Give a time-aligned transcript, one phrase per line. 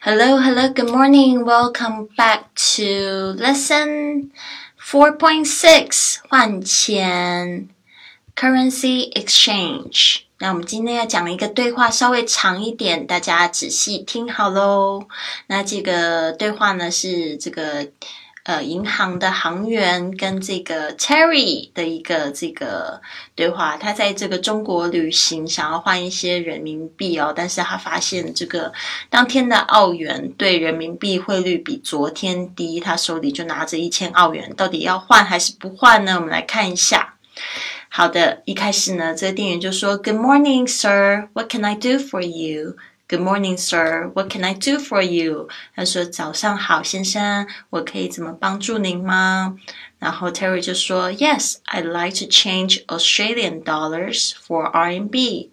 [0.00, 1.44] Hello, hello, good morning.
[1.44, 4.30] Welcome back to lesson
[4.80, 7.68] 4.6换钱
[8.36, 10.20] currency exchange.
[10.38, 15.08] 那我们今天要讲一个对话，稍微长一点，大家仔细听好喽。
[15.48, 17.88] 那这个对话呢是这个。
[18.48, 22.98] 呃，银行的行员跟这个 Terry 的一个这个
[23.34, 28.72] 对话，他在这个中国旅行，想要换一些人民币哦，但是他发现这个
[29.10, 36.14] 当天的澳元对人民币汇率比昨天低，他手里就拿着一千澳元，到底要换还是不换呢？
[36.14, 37.16] 我们来看一下。
[37.90, 41.28] 好的，一开始呢，这个店员就说：“Good morning, sir.
[41.34, 42.76] What can I do for you?”
[43.09, 44.09] Good morning, sir.
[44.13, 45.49] What can I do for you?
[45.75, 49.57] 他说：“早上好，先生，我可以怎么帮助您吗？”
[49.99, 55.49] 然后 Terry 就说：“Yes, I'd like to change Australian dollars for RMB.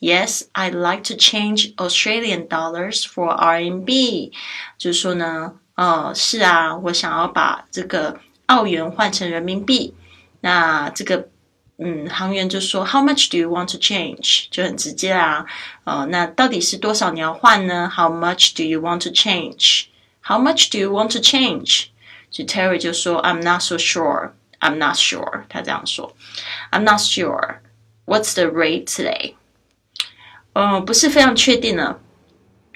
[0.00, 4.32] Yes, I'd like to change Australian dollars for RMB。”
[4.78, 9.94] 就是说呢，呃，是啊，我想要把这个澳元换成人民币。
[10.40, 11.28] 那这个。
[11.78, 14.46] 嗯，行员就说，How much do you want to change？
[14.50, 15.44] 就很直接啊，
[15.84, 17.90] 呃，那到底是多少你要换呢？
[17.92, 21.86] How much do you want to change？How much do you want to change？
[22.30, 26.14] 就 Terry 就说，I'm not so sure，I'm not sure，他这样说，
[26.70, 29.34] I'm not sure。What's the rate today？
[30.52, 31.98] 嗯，不是非常确定呢。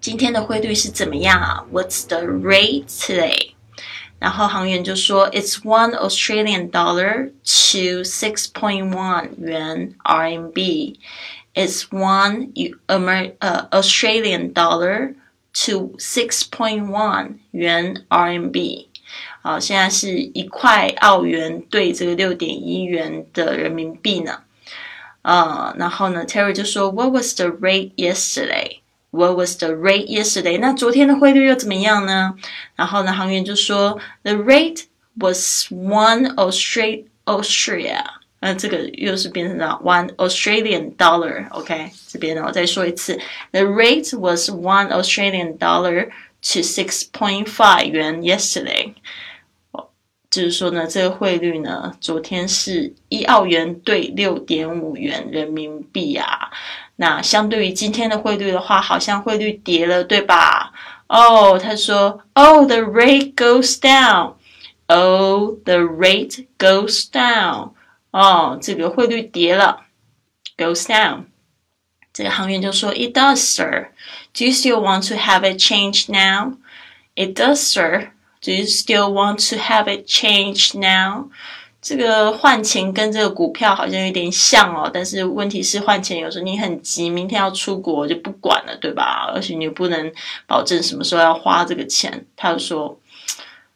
[0.00, 1.64] 今天的汇率是怎么样啊？
[1.72, 3.54] What's the rate today？
[4.18, 10.96] 然后行员就说，It's one Australian dollar to six point one 元 RMB.
[11.54, 12.52] It's one
[12.86, 15.14] Amer 呃 Australian dollar
[15.66, 18.86] to six point one 元 RMB.
[19.42, 24.44] 好，现在是一块澳元兑这个六点一元的人民币呢。
[25.22, 27.92] 呃，然后呢，Terry 就说，What was the rate
[29.16, 30.58] yesterday？What was the rate yesterday？
[30.58, 32.34] 那昨天的汇率又怎么样呢？
[32.76, 38.04] 然后呢，行员就说，The rate was one Austria Austria。
[38.40, 43.18] 那这个又是变成了 one Australian dollar。OK，这边呢我再说一次，
[43.52, 48.94] The rate was one Australian dollar to six point five 元 yesterday。
[50.29, 56.51] 就是说呢，这个汇率呢，昨天是一澳元兑六点五元人民币啊。
[56.97, 60.73] 那相对于今天的汇率的话，好像汇率跌了，对吧？
[61.07, 64.33] 哦，他说，Oh, the rate goes down.
[64.87, 67.71] Oh, the rate goes down.
[68.11, 69.85] 哦，这个汇率跌了
[70.57, 71.25] ，goes down。
[72.11, 73.91] 这个行员就说，It does, sir.
[74.33, 76.57] Do you still want to have it changed now?
[77.15, 78.09] It does, sir.
[78.41, 81.29] Do you still want to have it changed now?
[81.79, 89.31] 这个换钱跟这个股票好像有点像哦，但是问题是换钱有时候你很急，明天要出国就不管了，对吧？
[89.33, 90.11] 而且你又不能
[90.47, 92.25] 保证什么时候要花这个钱。
[92.35, 92.99] 他就说：“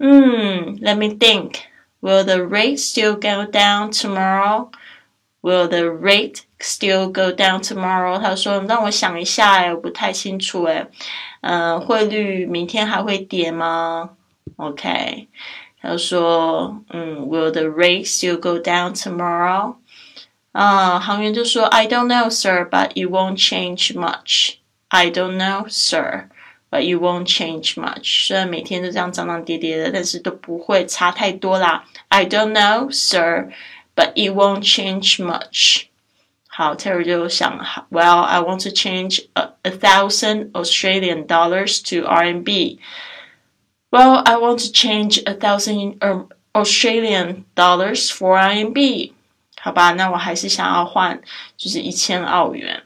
[0.00, 1.56] 嗯，Let me think.
[2.00, 4.70] Will the rate still go down tomorrow?
[5.42, 10.88] Will the rate still go down tomorrow？” 他说：“让我想一下，哎，我不太清楚，哎，
[11.42, 14.10] 嗯，汇率明天还会跌吗
[14.57, 15.27] ？”OK。
[15.79, 19.75] 他说：“嗯，Will the rate still go down tomorrow？”
[20.51, 24.55] 啊，行员就说：“I don't know, sir, but it won't change much.
[24.87, 26.29] I don't know, sir,
[26.71, 28.25] but it won't change much.
[28.27, 31.85] 虽然每天都这样涨涨跌跌的，但是都不会差太多啦。
[32.07, 33.51] I don't know, sir,
[33.95, 35.83] but it won't change much.”
[36.47, 37.59] 好，Terry 就想：“
[37.91, 42.79] Well, I want to change a, a thousand Australian dollars to RMB.”
[43.91, 45.99] Well, I want to change a thousand
[46.53, 49.13] Australian dollars for RMB。
[49.59, 51.21] 好吧，那我还是想要换，
[51.57, 52.83] 就是一千澳元，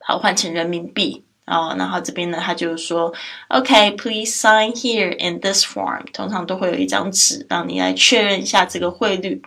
[0.00, 1.74] 好换成人民币啊。
[1.76, 3.12] 然后这边呢，他就说，
[3.48, 6.04] OK，please sign here in this form。
[6.12, 9.42] 通常都会有一张纸，让你来确认一下这个汇率，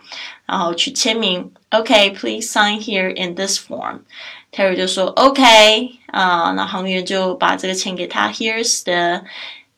[0.46, 1.52] 然后去签名。
[1.70, 8.28] OK，please sign here in this form。Terry 就说 OK 啊，那行员就把这个钱给他。
[8.30, 9.24] Here's the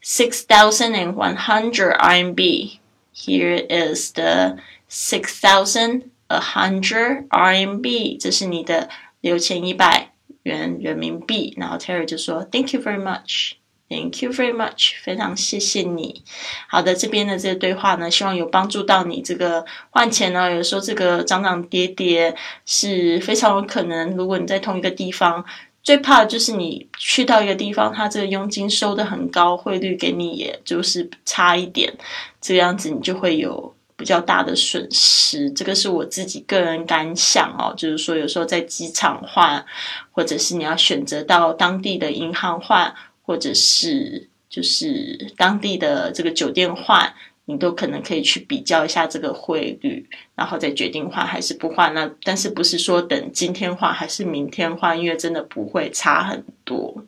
[0.04, 2.80] Six thousand and one hundred RMB.
[3.14, 4.58] Here is the
[4.88, 8.20] six thousand a hundred RMB.
[8.20, 8.90] 这是你的
[9.20, 11.54] 六千一百元人民币。
[11.56, 13.52] 然后 Terry 就说：“Thank you very much,
[13.90, 16.24] thank you very much，非常谢谢你。”
[16.68, 19.22] 好的，这边的这个对话呢，希望有帮助到你。
[19.22, 24.16] 这个换钱呢，有时候这个涨涨跌跌是非常有可能。
[24.18, 25.46] 如果你在同一个地方。
[25.84, 31.92] 最怕的就是你去到一个地方，它这个佣金收的很高，汇率给你也就是差一点，
[32.40, 35.50] 这个样子你就会有比较大的损失。
[35.52, 39.66] 这个是我自己个人感想哦，就是说有时候在机场换，
[40.12, 42.94] 或者是你要选择到当地的银行换，
[43.24, 47.12] 或者是就是当地的这个酒店换，
[47.46, 51.94] 你都可能可以去比较一下这个汇率，然后再决定换还是不换。
[51.94, 55.00] 那但是不是说等今天换还是明天换？
[55.00, 57.04] 因为真的不会差很多。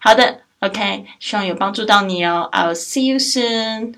[0.00, 2.48] 好的，OK，希望有帮助到你哦。
[2.52, 3.94] I'll see you soon.